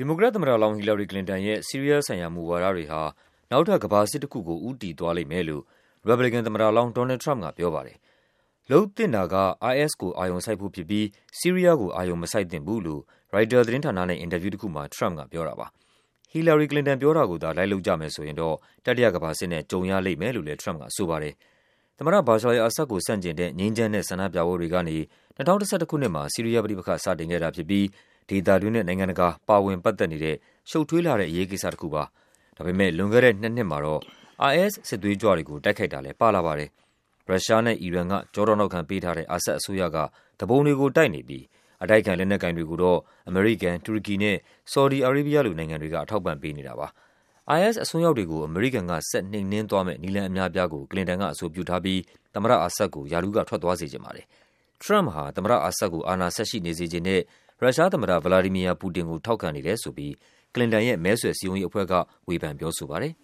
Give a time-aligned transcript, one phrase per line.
[0.00, 3.00] ဒီမိုကရက်သမ္မတလောင်း ဟီလာရီ ကလင်တန်ရဲ့ ဆီးရီးယားဆိုင်ရာမူဝါဒတွေဟာ
[3.50, 5.62] နောက်ထပ် ကမ္ဘာစစ်တခုကို ဦးတည်သွားလိမ့်မယ်လို့
[6.02, 7.96] ရီပတ်ဘလီကန်သမ္မတလောင်း ဒေါ်နယ်လ်ဒ် ထရမ့်ပ်က ပြောပါတယ်။
[8.70, 9.36] လုပ်သင့်တာက
[9.72, 11.06] IS ကို အာရုံစိုက်ဖို့ဖြစ်ပြီး
[11.38, 15.66] ဆီးရီးယားကို အာရုံမစိုက်သင့်ဘူးလို့ ရိုက်တာသတင်းဌာနနဲ့ အင်တာဗျူးတခုမှာ ထရမ့်ပ်က ပြောတာပါ။
[16.32, 21.34] ဟီလာရီ ကလင်တန်ပြောတာကိုသာ လိုက်လုပ်ကြမယ်ဆိုရင်တော့ တတိယကမ္ဘာစစ်နဲ့ ကြုံရလိမ့်မယ်လို့လည်း ထရမ့်ပ်က ဆိုပါတယ်။
[21.98, 24.96] သမ္မတဘာရှာအယ်လ်အာဆဒ်ကို ဆန့်ကျင်တဲ့ ငြိမ်းချမ်းတဲ့ ဆန္ဒပြပွဲတွေကနေ
[25.36, 27.86] ၂၀၁၁ ခုနှစ်မှာ ဆီးရီးယားပဋိပက္ခ စတင်ခဲ့တာဖြစ်ပြီး
[28.28, 30.36] ဒေသတွင်းနဲ့ နိုင်ငံတကာ ပါဝင်ပတ်သက်နေတဲ့
[30.70, 32.02] ရှုပ်ထွေးလှတဲ့ အရေးကိစ္စတခုပါ။
[32.56, 34.00] ဒါပေမယ့်လွန်ခဲ့တဲ့နှစ်နှစ်မှာတော့
[34.52, 36.70] IS စစ်သွေးကြွတွေကို တိုက်ခိုက်တာလည်း ပါလာပါတယ်။
[37.28, 39.96] ရုရှားနဲ့ အီရန်က ကျောထောက်နောက်ခံပေးထားတဲ့ အာဆဒ်အစိုးရက
[40.38, 41.44] သူပုန်တွေကိုတိုက်နေပြီး
[41.82, 44.36] အတိုက်အခံ လက်နက်ကိုင်တွေကိုတော့ အမေရိကန်၊တူရကီနဲ့
[44.72, 46.86] ဆော်ဒီအာရေးဘီးယားလို နိုင်ငံတွေက အထောက်အပံ့ပေးနေတာပါ။
[47.58, 52.00] IS အစွန်းရောက်တွေကို အမေရိကန်က ဆက်နှိမ်နင်းသွားမယ့် နည်းလမ်းအများအပြားကို ကလင်တန်က အဆိုပြုထားပြီး
[52.34, 54.26] သမ္မတ အာဆဒ်ကို ရာထူးက ထွက်သွားစေချင်ပါတယ်။
[54.82, 57.20] ထရမ့်ပ်ဟာ သမ္မတအာဆဒ်ကို အာဏာဆက်ရှိနေစေချင်တဲ့
[57.62, 60.14] ရုရှားသမ္မတ ဗလာဒီမီယာ ပူတင်ကို ထောက်ခံနေတယ်ဆိုပြီး
[60.54, 61.92] ကလင်တန်ရဲ့ မဲဆွယ်စည်းရုံးရေးအဖွဲ့က
[62.28, 63.12] ဝေဖန်ပြောဆိုပါတယ်။